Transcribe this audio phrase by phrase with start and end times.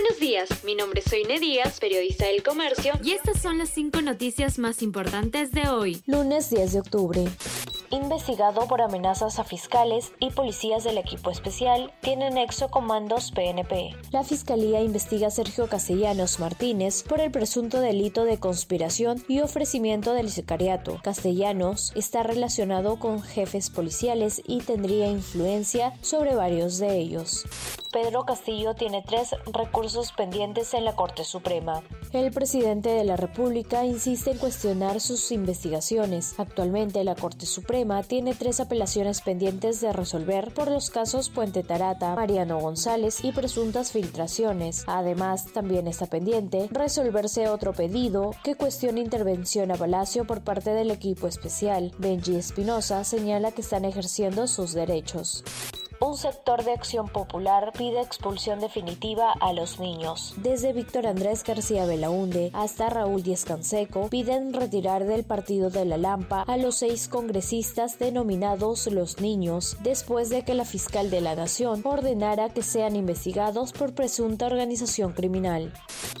[0.00, 4.00] Buenos días, mi nombre es Soine Díaz, periodista del Comercio, y estas son las cinco
[4.00, 7.24] noticias más importantes de hoy, lunes 10 de octubre
[7.90, 13.94] investigado por amenazas a fiscales y policías del equipo especial, tiene nexo comandos PNP.
[14.10, 20.14] La Fiscalía investiga a Sergio Castellanos Martínez por el presunto delito de conspiración y ofrecimiento
[20.14, 21.00] del sicariato.
[21.02, 27.46] Castellanos está relacionado con jefes policiales y tendría influencia sobre varios de ellos.
[27.92, 31.82] Pedro Castillo tiene tres recursos pendientes en la Corte Suprema.
[32.12, 36.34] El presidente de la República insiste en cuestionar sus investigaciones.
[36.38, 42.14] Actualmente la Corte Suprema tiene tres apelaciones pendientes de resolver por los casos Puente Tarata,
[42.14, 44.84] Mariano González y presuntas filtraciones.
[44.86, 50.90] Además, también está pendiente resolverse otro pedido que cuestiona intervención a Palacio por parte del
[50.90, 51.92] equipo especial.
[51.98, 55.42] Benji Espinosa señala que están ejerciendo sus derechos.
[56.00, 60.32] Un sector de Acción Popular pide expulsión definitiva a los niños.
[60.36, 65.96] Desde Víctor Andrés García Belaunde hasta Raúl Díaz Canseco piden retirar del partido de la
[65.96, 71.34] Lampa a los seis congresistas denominados los niños, después de que la fiscal de la
[71.34, 75.72] Nación ordenara que sean investigados por presunta organización criminal.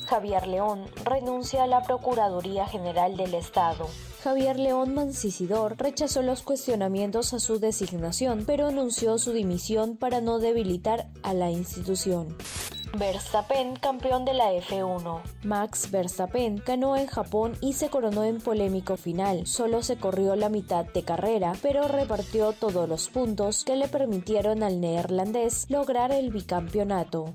[0.06, 3.88] Javier León renuncia a la Procuraduría General del Estado.
[4.22, 10.38] Javier León Mancisidor rechazó los cuestionamientos a su designación, pero anunció su dimisión para no
[10.38, 12.36] debilitar a la institución.
[12.96, 15.20] Verstappen, campeón de la F1.
[15.44, 19.46] Max Verstappen ganó en Japón y se coronó en polémico final.
[19.46, 24.62] Solo se corrió la mitad de carrera, pero repartió todos los puntos que le permitieron
[24.62, 27.34] al neerlandés lograr el bicampeonato.